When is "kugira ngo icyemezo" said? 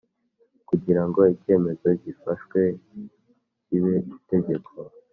0.69-1.87